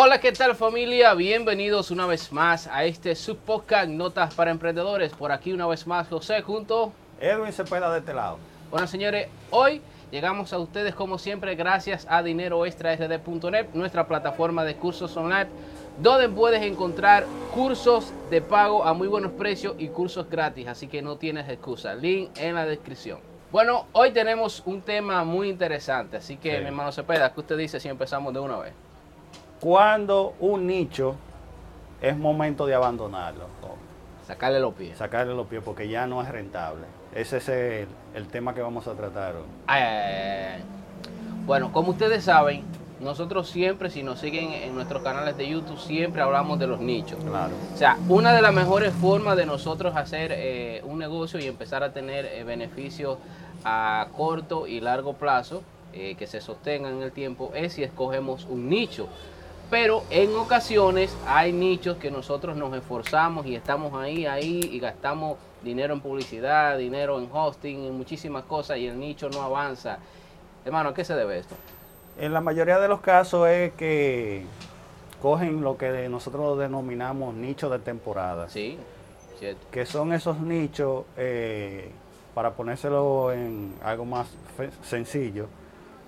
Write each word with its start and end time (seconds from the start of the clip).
Hola, 0.00 0.20
¿qué 0.20 0.30
tal 0.30 0.54
familia? 0.54 1.12
Bienvenidos 1.14 1.90
una 1.90 2.06
vez 2.06 2.30
más 2.30 2.68
a 2.68 2.84
este 2.84 3.16
subpodcast 3.16 3.88
Notas 3.88 4.32
para 4.32 4.52
Emprendedores. 4.52 5.12
Por 5.12 5.32
aquí 5.32 5.52
una 5.52 5.66
vez 5.66 5.88
más 5.88 6.06
José 6.06 6.40
junto. 6.40 6.92
Edwin 7.20 7.52
Cepeda 7.52 7.92
de 7.92 7.98
este 7.98 8.14
lado. 8.14 8.38
Bueno, 8.70 8.86
señores, 8.86 9.26
hoy 9.50 9.82
llegamos 10.12 10.52
a 10.52 10.58
ustedes 10.60 10.94
como 10.94 11.18
siempre 11.18 11.56
gracias 11.56 12.06
a 12.08 12.22
dineroextrasd.net, 12.22 13.70
nuestra 13.74 14.06
plataforma 14.06 14.62
de 14.64 14.76
cursos 14.76 15.16
online, 15.16 15.48
donde 16.00 16.28
puedes 16.28 16.62
encontrar 16.62 17.26
cursos 17.52 18.12
de 18.30 18.40
pago 18.40 18.84
a 18.84 18.94
muy 18.94 19.08
buenos 19.08 19.32
precios 19.32 19.74
y 19.80 19.88
cursos 19.88 20.30
gratis, 20.30 20.68
así 20.68 20.86
que 20.86 21.02
no 21.02 21.16
tienes 21.16 21.48
excusa. 21.48 21.96
Link 21.96 22.38
en 22.38 22.54
la 22.54 22.66
descripción. 22.66 23.18
Bueno, 23.50 23.86
hoy 23.94 24.12
tenemos 24.12 24.62
un 24.64 24.80
tema 24.80 25.24
muy 25.24 25.48
interesante, 25.48 26.18
así 26.18 26.36
que 26.36 26.52
Sí. 26.52 26.58
mi 26.60 26.66
hermano 26.66 26.92
Cepeda, 26.92 27.34
¿qué 27.34 27.40
usted 27.40 27.58
dice 27.58 27.80
si 27.80 27.88
empezamos 27.88 28.32
de 28.32 28.38
una 28.38 28.58
vez? 28.58 28.74
Cuando 29.60 30.34
un 30.40 30.66
nicho 30.66 31.16
es 32.00 32.16
momento 32.16 32.66
de 32.66 32.74
abandonarlo, 32.74 33.46
Sacarle 34.26 34.60
los 34.60 34.74
pies. 34.74 34.98
sacarle 34.98 35.34
los 35.34 35.46
pies 35.46 35.62
porque 35.64 35.88
ya 35.88 36.06
no 36.06 36.20
es 36.20 36.28
rentable. 36.28 36.84
Ese 37.14 37.38
es 37.38 37.48
el, 37.48 37.88
el 38.14 38.28
tema 38.28 38.54
que 38.54 38.60
vamos 38.60 38.86
a 38.86 38.92
tratar 38.92 39.36
hoy. 39.36 39.44
Ay, 39.66 39.82
ay, 39.82 40.12
ay, 40.12 40.52
ay. 40.56 40.62
Bueno, 41.46 41.72
como 41.72 41.92
ustedes 41.92 42.24
saben, 42.24 42.62
nosotros 43.00 43.48
siempre, 43.48 43.88
si 43.88 44.02
nos 44.02 44.20
siguen 44.20 44.52
en 44.52 44.74
nuestros 44.74 45.02
canales 45.02 45.36
de 45.38 45.48
YouTube, 45.48 45.78
siempre 45.78 46.20
hablamos 46.20 46.58
de 46.58 46.66
los 46.66 46.78
nichos. 46.78 47.18
Claro. 47.24 47.52
O 47.72 47.76
sea, 47.78 47.96
una 48.08 48.34
de 48.34 48.42
las 48.42 48.52
mejores 48.52 48.92
formas 48.92 49.36
de 49.38 49.46
nosotros 49.46 49.96
hacer 49.96 50.30
eh, 50.34 50.82
un 50.84 50.98
negocio 50.98 51.40
y 51.40 51.46
empezar 51.46 51.82
a 51.82 51.92
tener 51.94 52.26
eh, 52.26 52.44
beneficios 52.44 53.16
a 53.64 54.08
corto 54.14 54.66
y 54.66 54.80
largo 54.80 55.14
plazo 55.14 55.62
eh, 55.94 56.16
que 56.16 56.26
se 56.26 56.42
sostengan 56.42 56.92
en 56.96 57.02
el 57.02 57.12
tiempo 57.12 57.50
es 57.54 57.72
si 57.72 57.82
escogemos 57.82 58.44
un 58.44 58.68
nicho. 58.68 59.08
Pero 59.70 60.02
en 60.08 60.34
ocasiones 60.34 61.14
hay 61.26 61.52
nichos 61.52 61.98
que 61.98 62.10
nosotros 62.10 62.56
nos 62.56 62.74
esforzamos 62.74 63.44
y 63.46 63.54
estamos 63.54 63.92
ahí, 63.94 64.24
ahí 64.24 64.60
y 64.72 64.80
gastamos 64.80 65.36
dinero 65.62 65.92
en 65.92 66.00
publicidad, 66.00 66.78
dinero 66.78 67.18
en 67.18 67.28
hosting 67.30 67.84
y 67.84 67.90
muchísimas 67.90 68.44
cosas 68.44 68.78
y 68.78 68.86
el 68.86 68.98
nicho 68.98 69.28
no 69.28 69.42
avanza. 69.42 69.98
Hermano, 70.64 70.90
¿a 70.90 70.94
qué 70.94 71.04
se 71.04 71.14
debe 71.14 71.38
esto? 71.38 71.54
En 72.18 72.32
la 72.32 72.40
mayoría 72.40 72.78
de 72.78 72.88
los 72.88 73.00
casos 73.00 73.46
es 73.48 73.72
que 73.74 74.44
cogen 75.20 75.60
lo 75.60 75.76
que 75.76 76.08
nosotros 76.08 76.58
denominamos 76.58 77.34
nichos 77.34 77.70
de 77.70 77.78
temporada. 77.78 78.48
Sí, 78.48 78.78
cierto. 79.38 79.66
que 79.70 79.84
son 79.84 80.12
esos 80.12 80.40
nichos, 80.40 81.04
eh, 81.16 81.90
para 82.34 82.52
ponérselo 82.52 83.32
en 83.32 83.74
algo 83.82 84.04
más 84.04 84.28
sencillo, 84.82 85.48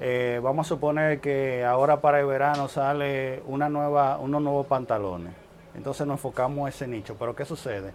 eh, 0.00 0.40
vamos 0.42 0.66
a 0.66 0.68
suponer 0.68 1.20
que 1.20 1.64
ahora 1.64 2.00
para 2.00 2.20
el 2.20 2.26
verano 2.26 2.68
sale 2.68 3.42
una 3.46 3.68
nueva, 3.68 4.18
unos 4.18 4.40
nuevos 4.40 4.66
pantalones. 4.66 5.32
Entonces 5.74 6.06
nos 6.06 6.14
enfocamos 6.14 6.62
en 6.62 6.68
ese 6.68 6.86
nicho. 6.88 7.16
Pero 7.18 7.36
¿qué 7.36 7.44
sucede? 7.44 7.92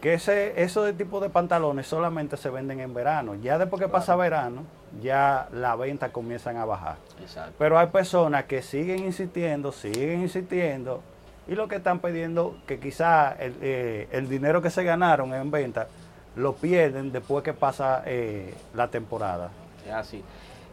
Que 0.00 0.14
ese, 0.14 0.60
esos 0.60 0.92
tipos 0.96 1.22
de 1.22 1.30
pantalones 1.30 1.86
solamente 1.86 2.36
se 2.36 2.50
venden 2.50 2.80
en 2.80 2.92
verano. 2.92 3.34
Ya 3.36 3.58
después 3.58 3.80
que 3.80 3.88
pasa 3.88 4.16
verano, 4.16 4.64
ya 5.00 5.48
las 5.52 5.78
ventas 5.78 6.10
comienzan 6.10 6.56
a 6.56 6.64
bajar. 6.64 6.96
Exacto. 7.20 7.54
Pero 7.58 7.78
hay 7.78 7.86
personas 7.86 8.44
que 8.44 8.60
siguen 8.60 9.04
insistiendo, 9.04 9.72
siguen 9.72 10.22
insistiendo, 10.22 11.02
y 11.48 11.54
lo 11.54 11.68
que 11.68 11.76
están 11.76 12.00
pidiendo 12.00 12.56
que 12.66 12.80
quizá 12.80 13.32
el, 13.32 13.54
eh, 13.62 14.08
el 14.10 14.28
dinero 14.28 14.62
que 14.62 14.70
se 14.70 14.82
ganaron 14.82 15.32
en 15.32 15.50
venta 15.50 15.86
lo 16.34 16.54
pierden 16.54 17.12
después 17.12 17.44
que 17.44 17.52
pasa 17.52 18.02
eh, 18.04 18.52
la 18.74 18.88
temporada. 18.88 19.50
Es 19.86 19.92
así. 19.92 20.24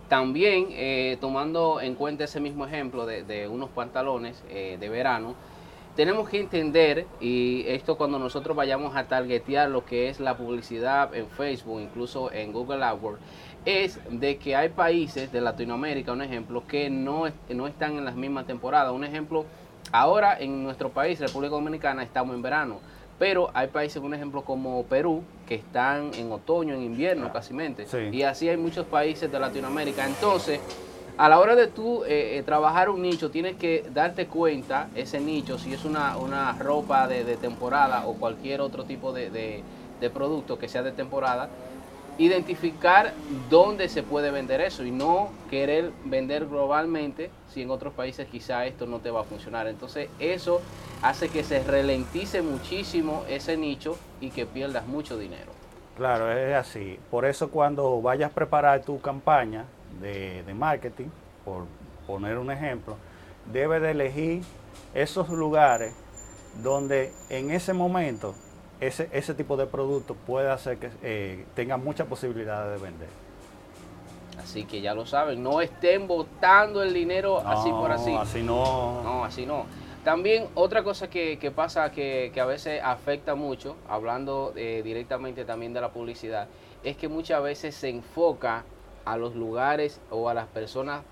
También, 0.09 0.67
eh, 0.71 1.17
tomando 1.21 1.81
en 1.81 1.95
cuenta 1.95 2.25
ese 2.25 2.39
mismo 2.39 2.65
ejemplo 2.65 3.05
de, 3.05 3.47
unos 3.47 3.69
pantalones 3.69 4.43
eh, 4.49 4.77
de 4.79 4.89
verano, 4.89 5.35
tenemos 5.95 6.27
que 6.27 6.39
entender, 6.39 7.05
y 7.21 7.65
esto 7.67 7.97
cuando 7.97 8.17
nosotros 8.17 8.57
vayamos 8.57 8.95
a 8.95 9.07
targetear 9.07 9.69
lo 9.69 9.85
que 9.85 10.09
es 10.09 10.19
la 10.19 10.35
publicidad 10.35 11.13
en 11.13 11.27
Facebook, 11.27 11.81
incluso 11.81 12.31
en 12.31 12.51
Google 12.51 12.83
AdWords, 12.83 13.19
es 13.65 13.99
de 14.09 14.37
que 14.37 14.55
hay 14.55 14.69
países 14.69 15.31
de 15.31 15.39
Latinoamérica, 15.39 16.11
un 16.11 16.23
ejemplo, 16.23 16.63
que 16.67 16.89
no, 16.89 17.25
no 17.49 17.67
están 17.67 17.97
en 17.97 18.05
las 18.05 18.15
mismas 18.15 18.47
temporadas. 18.47 18.91
Un 18.91 19.03
ejemplo, 19.03 19.45
ahora 19.91 20.37
en 20.39 20.63
nuestro 20.63 20.89
país, 20.89 21.19
República 21.19 21.51
Dominicana, 21.51 22.03
estamos 22.03 22.35
en 22.35 22.41
verano. 22.41 22.79
Pero 23.19 23.51
hay 23.53 23.67
países, 23.67 24.01
un 24.01 24.13
ejemplo 24.13 24.43
como 24.43 24.83
Perú, 24.83 25.23
que 25.47 25.55
están 25.55 26.11
en 26.17 26.31
otoño, 26.31 26.73
en 26.73 26.81
invierno, 26.81 27.31
casi 27.31 27.53
Sí. 27.85 27.97
Y 28.11 28.23
así 28.23 28.49
hay 28.49 28.57
muchos 28.57 28.85
países 28.85 29.31
de 29.31 29.39
Latinoamérica. 29.39 30.05
Entonces, 30.05 30.59
a 31.17 31.29
la 31.29 31.39
hora 31.39 31.55
de 31.55 31.67
tú 31.67 32.03
eh, 32.05 32.37
eh, 32.37 32.43
trabajar 32.43 32.89
un 32.89 33.01
nicho, 33.03 33.29
tienes 33.29 33.55
que 33.55 33.85
darte 33.93 34.25
cuenta 34.25 34.87
ese 34.95 35.19
nicho, 35.19 35.57
si 35.59 35.73
es 35.73 35.85
una, 35.85 36.17
una 36.17 36.53
ropa 36.53 37.07
de, 37.07 37.23
de 37.23 37.37
temporada 37.37 38.07
o 38.07 38.13
cualquier 38.15 38.61
otro 38.61 38.83
tipo 38.83 39.13
de, 39.13 39.29
de- 39.29 39.63
de 40.01 40.09
producto 40.09 40.57
que 40.57 40.67
sea 40.67 40.81
de 40.83 40.91
temporada, 40.91 41.47
identificar 42.17 43.13
dónde 43.49 43.89
se 43.89 44.03
puede 44.03 44.31
vender 44.31 44.61
eso 44.61 44.83
y 44.83 44.91
no 44.91 45.29
querer 45.49 45.91
vender 46.05 46.45
globalmente 46.45 47.31
si 47.51 47.61
en 47.61 47.71
otros 47.71 47.93
países 47.93 48.27
quizá 48.27 48.65
esto 48.65 48.85
no 48.85 48.99
te 48.99 49.11
va 49.11 49.21
a 49.21 49.23
funcionar. 49.23 49.67
Entonces 49.67 50.09
eso 50.19 50.61
hace 51.01 51.29
que 51.29 51.43
se 51.43 51.63
ralentice 51.63 52.41
muchísimo 52.41 53.23
ese 53.27 53.57
nicho 53.57 53.97
y 54.21 54.29
que 54.29 54.45
pierdas 54.45 54.87
mucho 54.87 55.17
dinero. 55.17 55.51
Claro, 55.97 56.31
es 56.31 56.55
así. 56.55 56.99
Por 57.11 57.25
eso 57.25 57.49
cuando 57.49 58.01
vayas 58.01 58.31
a 58.31 58.33
preparar 58.33 58.81
tu 58.81 58.99
campaña 58.99 59.65
de, 60.01 60.43
de 60.43 60.53
marketing, 60.53 61.07
por 61.45 61.65
poner 62.07 62.37
un 62.37 62.51
ejemplo, 62.51 62.97
debes 63.51 63.81
de 63.81 63.91
elegir 63.91 64.43
esos 64.93 65.29
lugares 65.29 65.93
donde 66.61 67.11
en 67.29 67.51
ese 67.51 67.73
momento 67.73 68.35
ese, 68.79 69.09
ese 69.11 69.33
tipo 69.33 69.57
de 69.57 69.65
producto 69.65 70.15
puede 70.15 70.49
hacer 70.49 70.77
que 70.77 70.89
eh, 71.01 71.45
tenga 71.55 71.77
muchas 71.77 72.07
posibilidades 72.07 72.79
de 72.79 72.85
vender. 72.85 73.09
Así 74.41 74.65
que 74.65 74.81
ya 74.81 74.93
lo 74.93 75.05
saben, 75.05 75.41
no 75.43 75.61
estén 75.61 76.07
botando 76.07 76.81
el 76.83 76.93
dinero 76.93 77.39
así 77.39 77.69
por 77.69 77.91
así. 77.91 78.13
Así 78.13 78.41
no. 78.41 79.01
No, 79.03 79.23
así 79.23 79.45
no. 79.45 79.65
También 80.03 80.47
otra 80.55 80.83
cosa 80.83 81.09
que, 81.09 81.39
que 81.39 81.49
pasa 81.49 81.91
que, 81.91 82.31
que 82.33 82.41
a 82.41 82.45
veces 82.45 82.81
afecta 82.83 83.35
mucho, 83.35 83.77
hablando 83.87 84.51
eh, 84.55 84.81
directamente 84.83 85.45
también 85.45 85.73
de 85.73 85.79
la 85.79 85.91
publicidad, 85.91 86.47
es 86.83 86.97
que 86.97 87.07
muchas 87.07 87.41
veces 87.41 87.73
se 87.73 87.89
enfoca 87.89 88.65
a 89.05 89.17
los 89.17 89.35
lugares 89.35 90.01
o 90.09 90.27
a 90.27 90.33
las 90.33 90.47
personas 90.47 91.03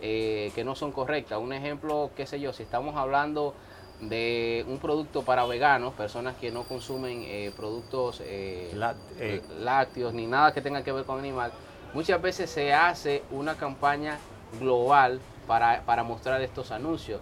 eh, 0.00 0.50
que 0.54 0.64
no 0.64 0.74
son 0.74 0.90
correctas. 0.90 1.38
Un 1.38 1.52
ejemplo, 1.52 2.10
qué 2.16 2.26
sé 2.26 2.40
yo, 2.40 2.52
si 2.52 2.62
estamos 2.62 2.96
hablando 2.96 3.54
de 4.00 4.64
un 4.68 4.78
producto 4.78 5.22
para 5.22 5.44
veganos, 5.46 5.92
personas 5.94 6.34
que 6.36 6.50
no 6.50 6.62
consumen 6.64 7.22
eh, 7.26 7.52
productos 7.56 8.20
eh, 8.24 8.70
eh, 9.18 9.42
lácteos 9.60 10.14
ni 10.14 10.26
nada 10.26 10.52
que 10.52 10.60
tenga 10.62 10.82
que 10.82 10.92
ver 10.92 11.04
con 11.04 11.18
animal, 11.18 11.52
muchas 11.92 12.20
veces 12.22 12.48
se 12.50 12.72
hace 12.72 13.22
una 13.30 13.56
campaña 13.56 14.18
global 14.58 15.20
para, 15.46 15.82
para 15.82 16.02
mostrar 16.02 16.40
estos 16.42 16.70
anuncios. 16.70 17.20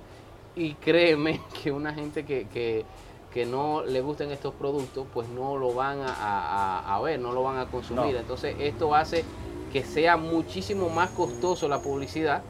Y 0.55 0.75
créeme 0.75 1.41
que 1.63 1.73
una 1.73 1.93
gente 1.95 2.25
que, 2.25 2.47
que, 2.49 2.85
que 3.33 3.45
no 3.45 3.83
le 3.83 4.01
gusten 4.01 4.31
estos 4.31 4.55
productos, 4.55 5.07
pues 5.13 5.29
no 5.29 5.57
lo 5.57 5.75
van 5.75 6.01
a, 6.01 6.13
a- 6.15 6.95
a 6.97 7.01
ver, 7.01 7.19
no 7.21 7.33
lo 7.33 7.43
van 7.43 7.59
a 7.59 7.67
consumir. 7.67 8.15
No. 8.15 8.21
Entonces 8.21 8.55
esto 8.61 8.95
hace 8.95 9.25
que 9.73 9.83
sea 9.85 10.17
muchísimo 10.17 10.89
más 10.89 11.11
costoso 11.11 11.69
la 11.69 11.81
publicidad 11.83 12.43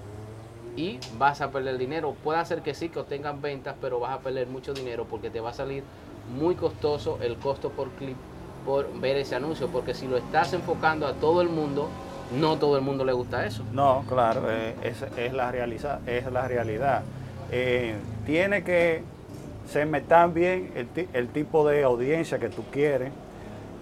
y 0.78 1.00
vas 1.18 1.40
a 1.40 1.50
perder 1.50 1.76
dinero. 1.76 2.14
Puede 2.22 2.38
hacer 2.38 2.62
que 2.62 2.72
sí, 2.72 2.88
que 2.88 3.00
obtengan 3.00 3.42
ventas, 3.42 3.74
pero 3.80 3.98
vas 3.98 4.12
a 4.16 4.20
perder 4.20 4.46
mucho 4.46 4.72
dinero 4.72 5.06
porque 5.10 5.28
te 5.28 5.40
va 5.40 5.50
a 5.50 5.52
salir 5.52 5.82
muy 6.38 6.54
costoso 6.54 7.18
el 7.20 7.36
costo 7.36 7.70
por 7.70 7.88
clip 7.90 8.16
por 8.64 8.88
ver 9.00 9.16
ese 9.16 9.34
anuncio. 9.34 9.66
Porque 9.68 9.92
si 9.92 10.06
lo 10.06 10.16
estás 10.16 10.52
enfocando 10.52 11.08
a 11.08 11.14
todo 11.14 11.42
el 11.42 11.48
mundo, 11.48 11.88
no 12.38 12.58
todo 12.58 12.76
el 12.76 12.82
mundo 12.82 13.04
le 13.04 13.12
gusta 13.12 13.44
eso. 13.44 13.64
No, 13.72 14.04
claro, 14.08 14.42
eh, 14.48 14.76
es, 14.84 15.02
es 15.16 15.32
la 15.32 15.50
realiza- 15.50 15.98
es 16.06 16.30
la 16.30 16.46
realidad. 16.46 17.02
Eh, 17.50 17.94
tiene 18.24 18.62
que 18.62 19.02
segmentar 19.68 20.32
bien 20.32 20.70
el, 20.76 21.08
el 21.12 21.28
tipo 21.28 21.66
de 21.68 21.82
audiencia 21.82 22.38
que 22.38 22.50
tú 22.50 22.62
quieres. 22.70 23.10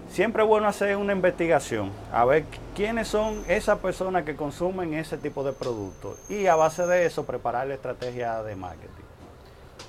Siempre 0.09 0.41
es 0.43 0.49
bueno 0.49 0.67
hacer 0.67 0.97
una 0.97 1.13
investigación, 1.13 1.91
a 2.11 2.25
ver 2.25 2.45
quiénes 2.75 3.07
son 3.07 3.43
esas 3.47 3.77
personas 3.79 4.23
que 4.23 4.35
consumen 4.35 4.93
ese 4.93 5.17
tipo 5.17 5.43
de 5.43 5.53
productos 5.53 6.17
y 6.29 6.47
a 6.47 6.55
base 6.55 6.87
de 6.87 7.05
eso 7.05 7.25
preparar 7.25 7.67
la 7.67 7.75
estrategia 7.75 8.41
de 8.41 8.55
marketing. 8.55 9.03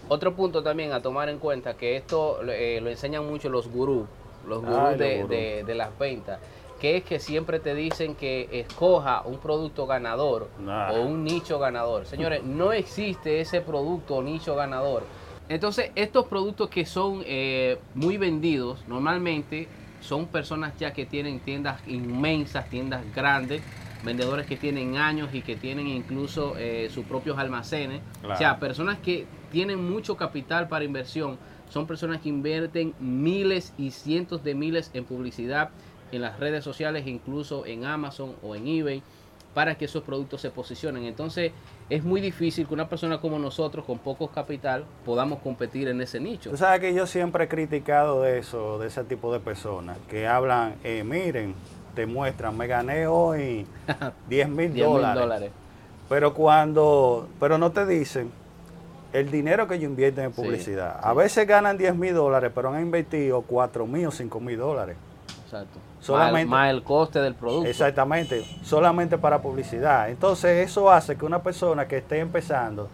Otro 0.09 0.35
punto 0.35 0.62
también 0.62 0.93
a 0.93 1.00
tomar 1.00 1.29
en 1.29 1.38
cuenta, 1.38 1.75
que 1.75 1.97
esto 1.97 2.41
eh, 2.50 2.81
lo 2.82 2.91
enseñan 2.91 3.26
mucho 3.26 3.49
los 3.49 3.69
gurús, 3.70 4.06
los 4.47 4.61
gurús 4.61 4.76
Ay, 4.79 4.91
los 4.91 4.99
de, 4.99 5.17
gurús. 5.17 5.31
de- 5.31 5.65
de 5.65 5.75
las 5.75 5.99
ventas, 5.99 6.41
que 6.81 6.97
es 6.99 7.05
que 7.05 7.21
siempre 7.21 7.59
te 7.61 7.75
dicen 7.75 8.14
que 8.14 8.49
escoja 8.53 9.23
un 9.23 9.38
producto 9.38 9.87
ganador 9.87 10.49
Nah. 10.59 10.93
o 10.93 11.03
un 11.06 11.25
nicho 11.25 11.59
ganador. 11.59 12.06
Señores, 12.06 12.43
no 12.44 12.73
existe 12.73 13.41
ese 13.41 13.61
producto 13.62 14.17
o 14.17 14.23
nicho 14.23 14.55
ganador. 14.56 15.05
Entonces, 15.49 15.91
estos 15.94 16.26
productos 16.26 16.69
que 16.69 16.85
son 16.85 17.23
eh, 17.25 17.79
muy 17.94 18.19
vendidos, 18.19 18.81
normalmente 18.87 19.67
son 20.00 20.29
personas 20.29 20.77
ya 20.79 20.93
que 20.93 21.06
tienen 21.06 21.41
tiendas 21.41 21.83
inmensas, 21.87 22.69
tiendas 22.69 23.05
grandes, 23.15 23.62
vendedores 24.03 24.47
que 24.47 24.56
tienen 24.56 24.97
años 24.97 25.31
y 25.33 25.43
que 25.43 25.56
tienen 25.56 25.87
incluso 25.89 26.56
eh, 26.56 26.89
sus 26.91 27.05
propios 27.06 27.39
almacenes. 27.39 28.03
O 28.23 28.37
sea, 28.37 28.59
personas 28.59 28.99
que 28.99 29.27
tienen 29.50 29.91
mucho 29.91 30.17
capital 30.17 30.69
para 30.69 30.85
inversión. 30.85 31.39
Son 31.69 31.87
personas 31.87 32.21
que 32.21 32.29
invierten 32.29 32.95
miles 32.99 33.73
y 33.77 33.91
cientos 33.91 34.45
de 34.45 34.55
miles 34.55 34.91
en 34.95 35.05
publicidad 35.05 35.71
en 36.12 36.23
las 36.23 36.39
redes 36.39 36.65
sociales, 36.65 37.06
incluso 37.06 37.67
en 37.67 37.85
Amazon 37.85 38.37
o 38.43 38.56
en 38.56 38.67
eBay, 38.67 39.03
para 39.55 39.77
que 39.77 39.87
esos 39.87 40.03
productos 40.03 40.41
se 40.41 40.50
posicionen. 40.50 41.05
Entonces 41.05 41.53
es 41.91 42.05
muy 42.05 42.21
difícil 42.21 42.67
que 42.67 42.75
una 42.75 42.89
persona 42.89 43.21
como 43.21 43.39
nosotros, 43.39 43.85
con 43.85 43.99
poco 43.99 44.29
capital, 44.29 44.85
podamos 45.05 45.41
competir 45.41 45.89
en 45.89 46.00
ese 46.00 46.21
nicho. 46.21 46.50
Tú 46.50 46.56
sabes 46.56 46.81
que 46.81 46.95
yo 46.95 47.06
siempre 47.06 47.45
he 47.45 47.49
criticado 47.49 48.23
de 48.23 48.39
eso, 48.39 48.79
de 48.79 48.89
ese 48.89 49.05
tipo 49.05 49.33
de 49.33 49.41
personas, 49.41 49.97
que 50.09 50.27
hablan, 50.27 50.75
eh, 50.85 51.03
miren, 51.05 51.55
te 51.95 52.06
muestran, 52.06 52.56
me 52.56 52.67
gané 52.67 53.06
hoy 53.06 53.67
10 54.29 54.49
mil 54.49 54.77
dólares. 54.77 55.50
Pero 56.09 56.33
cuando, 56.35 57.29
pero 57.39 57.59
no 57.59 57.73
te 57.73 57.85
dicen 57.85 58.31
el 59.12 59.31
dinero 59.31 59.67
que 59.67 59.75
ellos 59.75 59.91
invierten 59.91 60.27
en 60.27 60.33
publicidad. 60.33 61.00
A 61.03 61.12
veces 61.15 61.47
ganan 61.47 61.79
10 61.79 61.97
mil 61.97 62.15
dólares, 62.15 62.53
pero 62.55 62.73
han 62.73 62.83
invertido 62.83 63.43
4 63.43 63.87
mil 63.87 64.06
o 64.06 64.11
5 64.11 64.41
mil 64.41 64.59
dólares. 64.59 64.97
Exacto. 65.49 65.79
Solamente, 66.00 66.47
más, 66.47 66.71
el 66.71 66.83
coste 66.83 67.21
del 67.21 67.35
producto. 67.35 67.71
Exactamente, 67.71 68.45
solamente 68.62 69.17
para 69.17 69.41
publicidad. 69.41 70.11
Entonces 70.11 70.69
eso 70.69 70.91
hace 70.91 71.17
que 71.17 71.25
una 71.25 71.43
persona 71.43 71.89
que 71.89 71.97
esté 71.97 72.19
empezando 72.19 72.91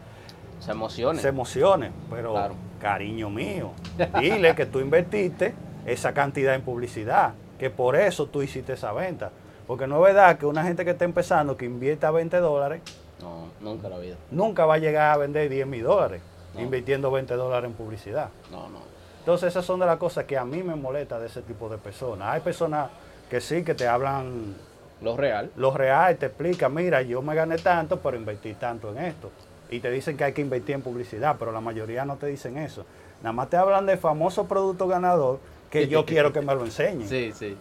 se 0.60 0.70
emocione. 0.70 1.20
Se 1.20 1.28
emocione, 1.28 1.90
pero 2.08 2.34
cariño 2.80 3.28
mío, 3.28 3.72
dile 4.20 4.54
que 4.54 4.66
tú 4.66 4.78
invertiste 4.78 5.52
esa 5.84 6.14
cantidad 6.14 6.54
en 6.54 6.62
publicidad, 6.62 7.34
que 7.58 7.70
por 7.70 7.96
eso 7.96 8.26
tú 8.26 8.40
hiciste 8.40 8.74
esa 8.74 8.92
venta. 8.92 9.32
Porque 9.66 9.88
no 9.88 9.96
es 9.96 10.14
verdad 10.14 10.38
que 10.38 10.46
una 10.46 10.62
gente 10.62 10.84
que 10.84 10.92
está 10.92 11.04
empezando, 11.04 11.56
que 11.56 11.64
invierta 11.64 12.12
20 12.12 12.36
dólares, 12.38 12.82
no, 13.20 13.48
nunca 13.60 13.88
la 13.88 13.98
vida. 13.98 14.14
Nunca 14.30 14.64
va 14.64 14.74
a 14.74 14.78
llegar 14.78 15.12
a 15.12 15.16
vender 15.16 15.48
10 15.48 15.66
mil 15.66 15.82
dólares 15.82 16.22
invirtiendo 16.56 17.10
20 17.10 17.34
dólares 17.34 17.68
en 17.68 17.76
publicidad. 17.76 18.28
No, 18.52 18.68
no. 18.68 18.93
Entonces 19.24 19.48
esas 19.48 19.64
son 19.64 19.80
de 19.80 19.86
las 19.86 19.96
cosas 19.96 20.26
que 20.26 20.36
a 20.36 20.44
mí 20.44 20.62
me 20.62 20.74
molesta 20.74 21.18
de 21.18 21.28
ese 21.28 21.40
tipo 21.40 21.70
de 21.70 21.78
personas. 21.78 22.28
Hay 22.28 22.42
personas 22.42 22.90
que 23.30 23.40
sí, 23.40 23.64
que 23.64 23.74
te 23.74 23.88
hablan... 23.88 24.54
Lo 25.00 25.16
real. 25.16 25.50
Lo 25.56 25.72
real, 25.72 26.18
te 26.18 26.26
explica, 26.26 26.68
mira, 26.68 27.00
yo 27.00 27.22
me 27.22 27.34
gané 27.34 27.56
tanto, 27.56 28.00
pero 28.00 28.18
invertí 28.18 28.52
tanto 28.52 28.90
en 28.90 28.98
esto. 28.98 29.30
Y 29.70 29.80
te 29.80 29.90
dicen 29.90 30.18
que 30.18 30.24
hay 30.24 30.34
que 30.34 30.42
invertir 30.42 30.74
en 30.74 30.82
publicidad, 30.82 31.36
pero 31.38 31.52
la 31.52 31.62
mayoría 31.62 32.04
no 32.04 32.16
te 32.16 32.26
dicen 32.26 32.58
eso. 32.58 32.84
Nada 33.22 33.32
más 33.32 33.48
te 33.48 33.56
hablan 33.56 33.86
de 33.86 33.96
famoso 33.96 34.44
producto 34.44 34.86
ganador 34.88 35.38
que 35.70 35.88
yo 35.88 36.04
quiero 36.06 36.30
que 36.30 36.42
me 36.42 36.54
lo 36.54 36.62
enseñen. 36.62 37.08
Sí, 37.08 37.32
sí. 37.34 37.56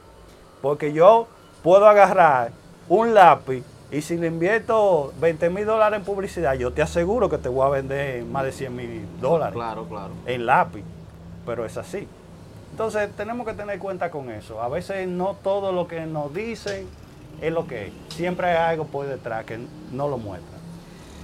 Porque 0.61 0.91
yo 0.91 1.29
puedo 1.63 1.87
agarrar 1.87 2.51
un 2.89 3.13
lápiz 3.13 3.63
y 3.89 4.01
si 4.01 4.17
le 4.17 4.27
invierto 4.27 5.13
20 5.21 5.49
mil 5.49 5.65
dólares 5.65 5.99
en 5.99 6.05
publicidad, 6.05 6.55
yo 6.55 6.73
te 6.73 6.81
aseguro 6.81 7.29
que 7.29 7.37
te 7.37 7.47
voy 7.47 7.65
a 7.65 7.69
vender 7.69 8.25
más 8.25 8.43
de 8.43 8.51
100 8.51 8.75
mil 8.75 9.07
dólares. 9.21 9.53
Claro, 9.53 9.85
claro. 9.87 10.11
En 10.25 10.45
lápiz. 10.45 10.83
Pero 11.45 11.65
es 11.65 11.77
así. 11.77 12.07
Entonces 12.71 13.11
tenemos 13.15 13.45
que 13.45 13.53
tener 13.53 13.77
cuenta 13.79 14.09
con 14.09 14.31
eso. 14.31 14.61
A 14.61 14.67
veces 14.67 15.07
no 15.07 15.35
todo 15.43 15.71
lo 15.71 15.87
que 15.87 16.05
nos 16.05 16.33
dicen 16.33 16.87
es 17.41 17.53
lo 17.53 17.67
que 17.67 17.87
es. 17.87 17.93
Siempre 18.09 18.47
hay 18.47 18.71
algo 18.71 18.85
por 18.85 19.05
detrás 19.05 19.45
que 19.45 19.59
no 19.91 20.07
lo 20.07 20.17
muestra. 20.17 20.57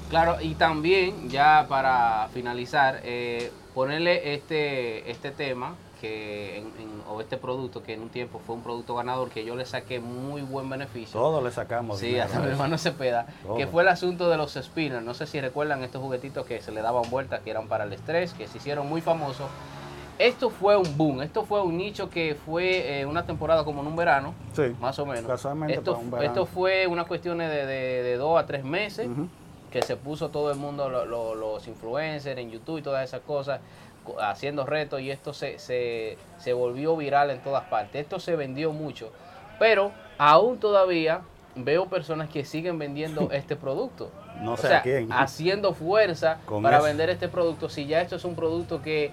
Claro, 0.10 0.42
y 0.42 0.56
también 0.56 1.30
ya 1.30 1.68
para 1.69 2.30
finalizar, 2.33 3.00
eh, 3.04 3.51
ponerle 3.74 4.33
este, 4.33 5.10
este 5.10 5.31
tema 5.31 5.75
que 6.01 6.57
en, 6.57 6.71
o 7.07 7.19
este 7.21 7.38
producto 7.38 7.83
que 7.83 7.94
en 7.94 8.01
un 8.01 8.10
tiempo 8.10 8.39
fue 8.45 8.56
un 8.56 8.63
producto 8.63 8.95
ganador 8.95 9.30
que 9.30 9.44
yo 9.44 9.56
le 9.56 9.66
saqué 9.66 10.00
muy 10.00 10.42
buen 10.42 10.69
beneficio. 10.69 11.19
Todos 11.19 11.44
le 11.44 11.51
sacamos. 11.51 12.00
Sí, 12.00 12.18
hasta 12.18 12.39
mi 12.39 12.48
hermano 12.48 12.77
Cepeda, 12.77 13.27
que 13.57 13.68
fue 13.68 13.83
el 13.83 13.89
asunto 13.89 14.30
de 14.30 14.38
los 14.38 14.54
spinners. 14.54 15.04
No 15.04 15.13
sé 15.13 15.27
si 15.27 15.42
recuerdan 15.42 15.83
estos 15.83 16.01
juguetitos 16.01 16.45
que 16.45 16.62
se 16.62 16.71
le 16.71 16.81
daban 16.81 17.10
vueltas, 17.10 17.42
que 17.42 17.51
eran 17.51 17.68
para 17.68 17.83
el 17.83 17.94
estrés, 17.94 18.33
que 18.33 18.48
se 18.48 18.57
hicieron 18.57 18.88
muy 18.88 19.01
famosos. 19.01 19.48
Esto 20.19 20.50
fue 20.50 20.75
un 20.75 20.98
boom, 20.98 21.21
esto 21.21 21.45
fue 21.45 21.62
un 21.62 21.77
nicho 21.77 22.10
que 22.10 22.36
fue 22.36 23.00
eh, 23.00 23.06
una 23.06 23.25
temporada 23.25 23.63
como 23.63 23.81
en 23.81 23.88
un 23.88 23.95
verano, 23.95 24.33
sí, 24.54 24.75
más 24.81 25.00
o 25.00 25.06
menos. 25.06 25.25
Casualmente 25.25 25.75
esto, 25.75 25.98
un 25.98 26.12
verano. 26.12 26.30
esto 26.30 26.45
fue 26.45 26.88
una 26.88 27.06
cuestión 27.06 27.38
de, 27.38 27.48
de, 27.48 28.18
dos 28.18 28.38
a 28.38 28.45
tres 28.45 28.66
meses, 28.66 29.07
que 29.71 29.81
se 29.81 29.95
puso 29.95 30.27
todo 30.27 30.51
el 30.51 30.57
mundo, 30.57 30.89
los 30.89 31.68
influencers 31.69 32.38
en 32.38 32.51
YouTube 32.51 32.80
y 32.80 32.81
todas 32.81 33.07
esas 33.07 33.21
cosas 33.21 33.62
haciendo 34.19 34.66
retos 34.66 35.00
y 35.01 35.10
esto 35.10 35.33
se, 35.33 35.57
se, 35.57 36.18
se 36.38 36.51
volvió 36.54 36.98
viral 36.98 37.30
en 37.30 37.39
todas 37.42 37.63
partes. 37.66 38.01
Esto 38.01 38.19
se 38.19 38.36
vendió 38.36 38.74
mucho, 38.74 39.12
pero 39.57 39.92
aún 40.18 40.60
todavía 40.60 41.21
veo 41.56 41.88
personas 41.88 42.30
que 42.30 42.44
siguen 42.44 42.77
vendiendo 42.77 43.30
este 43.31 43.56
producto. 43.56 44.12
No 44.42 44.57
sé 44.57 44.74
a 44.74 44.81
quién. 44.81 45.12
Haciendo 45.12 45.74
fuerza 45.74 46.39
para 46.62 46.81
vender 46.81 47.10
este 47.10 47.27
producto. 47.27 47.69
Si 47.69 47.86
ya 47.86 48.01
esto 48.01 48.16
es 48.16 48.25
un 48.25 48.36
producto 48.36 48.81
que 48.81 49.12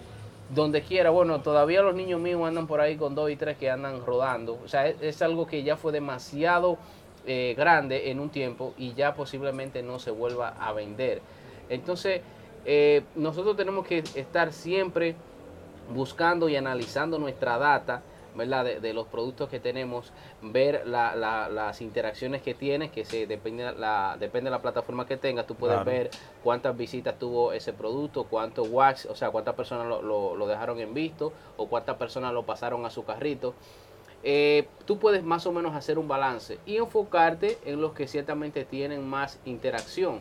donde 0.55 0.83
quiera, 0.83 1.11
bueno, 1.11 1.41
todavía 1.41 1.83
los 1.83 1.95
niños 1.95 2.21
míos 2.21 2.41
andan 2.47 2.67
por 2.67 2.81
ahí 2.81 2.97
con 2.97 3.15
dos 3.15 3.31
y 3.31 3.37
tres 3.37 3.57
que 3.57 3.71
andan 3.71 4.05
rodando. 4.05 4.59
O 4.65 4.69
sea, 4.69 4.87
es, 4.87 5.23
algo 5.23 5.47
que 5.47 5.63
ya 5.63 5.77
fue 5.77 5.93
demasiado 5.93 6.79
eh, 7.27 7.55
grande 7.57 8.11
en 8.11 8.21
un 8.21 8.31
tiempo 8.31 8.73
y 8.79 8.95
ya 8.95 9.15
posiblemente 9.15 9.83
no 9.83 9.99
se 9.99 10.11
vuelva 10.11 10.51
a 10.51 10.73
vender. 10.73 11.21
Entonces, 11.69 12.21
eh, 12.65 13.03
nosotros 13.17 13.57
tenemos 13.57 13.87
que 13.87 13.99
estar 14.15 14.53
siempre 14.53 15.17
buscando 15.93 16.49
y 16.49 16.57
analizando 16.57 17.19
nuestra 17.19 17.59
data, 17.59 18.03
¿verdad? 18.37 18.65
De, 18.65 18.93
los 18.93 19.07
productos 19.07 19.49
que 19.49 19.61
tenemos, 19.61 20.13
ver 20.43 20.87
las 20.87 21.81
interacciones 21.81 22.43
que 22.43 22.55
tienes, 22.55 22.91
que 22.91 23.05
se 23.05 23.27
depende, 23.27 23.73
la, 23.73 24.17
depende 24.19 24.49
de 24.49 24.53
la 24.53 24.63
plataforma 24.63 25.07
que 25.07 25.17
tengas, 25.17 25.47
tú 25.47 25.55
puedes 25.55 25.85
ver 25.85 26.11
cuántas 26.43 26.77
visitas 26.77 27.19
tuvo 27.19 27.53
ese 27.53 27.73
producto, 27.73 28.25
cuántos 28.25 28.69
wax, 28.71 29.07
o 29.07 29.15
sea, 29.15 29.31
cuántas 29.31 29.55
personas 29.55 29.87
lo, 29.87 30.47
dejaron 30.47 30.79
en 30.81 30.95
visto 30.95 31.33
o 31.57 31.69
cuántas 31.69 31.97
personas 31.97 32.33
lo 32.33 32.45
pasaron 32.45 32.85
a 32.87 32.91
su 32.91 33.05
carrito. 33.05 33.55
Eh, 34.23 34.67
tú 34.87 34.99
puedes 34.99 35.23
más 35.23 35.47
o 35.47 35.53
menos 35.53 35.75
hacer 35.75 35.99
un 35.99 36.09
balance 36.09 36.59
y 36.67 36.77
enfocarte 36.77 37.59
en 37.65 37.81
los 37.81 37.93
que 37.93 38.09
ciertamente 38.09 38.65
tienen 38.65 39.07
más 39.07 39.39
interacción 39.45 40.21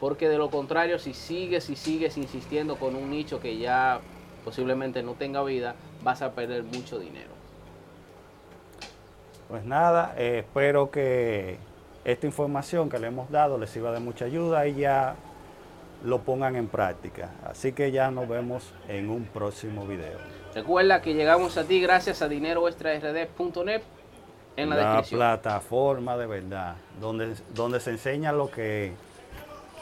porque 0.00 0.28
de 0.28 0.38
lo 0.38 0.50
contrario, 0.50 0.98
si 0.98 1.14
sigues 1.14 1.70
y 1.70 1.76
sigues 1.76 2.18
insistiendo 2.18 2.76
con 2.76 2.94
un 2.94 3.10
nicho 3.10 3.40
que 3.40 3.56
ya 3.56 4.00
posiblemente 4.44 5.02
no 5.02 5.14
tenga 5.14 5.42
vida, 5.42 5.74
vas 6.02 6.22
a 6.22 6.32
perder 6.32 6.62
mucho 6.64 6.98
dinero. 6.98 7.35
Pues 9.48 9.64
nada, 9.64 10.14
eh, 10.16 10.40
espero 10.40 10.90
que 10.90 11.58
esta 12.04 12.26
información 12.26 12.88
que 12.88 12.98
le 12.98 13.08
hemos 13.08 13.30
dado 13.30 13.58
les 13.58 13.70
sirva 13.70 13.92
de 13.92 14.00
mucha 14.00 14.24
ayuda 14.24 14.66
y 14.66 14.74
ya 14.74 15.14
lo 16.04 16.20
pongan 16.20 16.56
en 16.56 16.68
práctica. 16.68 17.30
Así 17.44 17.72
que 17.72 17.90
ya 17.90 18.10
nos 18.10 18.28
vemos 18.28 18.72
en 18.88 19.10
un 19.10 19.24
próximo 19.24 19.86
video. 19.86 20.18
Recuerda 20.54 21.02
que 21.02 21.14
llegamos 21.14 21.58
a 21.58 21.64
ti 21.64 21.80
gracias 21.80 22.22
a 22.22 22.28
dineroextrard.net 22.28 23.82
en 24.56 24.70
la, 24.70 24.76
la 24.76 24.82
descripción. 24.82 25.18
plataforma 25.18 26.16
de 26.16 26.26
verdad, 26.26 26.76
donde, 27.00 27.34
donde 27.54 27.78
se 27.80 27.90
enseña 27.90 28.32
lo 28.32 28.50
que 28.50 28.92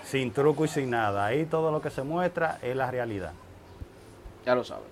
sin 0.04 0.32
truco 0.32 0.64
y 0.64 0.68
sin 0.68 0.90
nada. 0.90 1.26
Ahí 1.26 1.46
todo 1.46 1.70
lo 1.70 1.80
que 1.80 1.90
se 1.90 2.02
muestra 2.02 2.58
es 2.62 2.74
la 2.76 2.90
realidad. 2.90 3.32
Ya 4.44 4.54
lo 4.54 4.64
saben. 4.64 4.82